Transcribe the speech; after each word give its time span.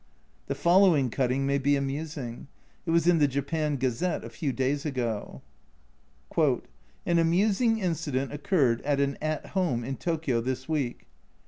The 0.47 0.55
following 0.55 1.11
cutting 1.11 1.45
may 1.45 1.59
be 1.59 1.75
amusing; 1.75 2.47
it 2.87 2.89
was 2.89 3.05
in 3.05 3.19
the 3.19 3.27
Japan 3.27 3.75
Gazette 3.75 4.23
a 4.23 4.31
few 4.31 4.51
days 4.51 4.83
ago: 4.83 5.43
An 6.35 7.19
amusing 7.19 7.77
incident 7.77 8.33
occurred 8.33 8.81
at 8.81 8.99
an" 8.99 9.15
At 9.37 9.45
home" 9.49 9.83
in 9.83 9.97
Tokyo 9.97 10.41
this 10.41 10.67
week. 10.67 11.05